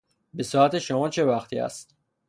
به 0.33 0.43
ساعت 0.43 0.79
شما 0.79 1.09
چه 1.09 1.23
وقتی 1.25 1.59
است؟ 1.59 1.95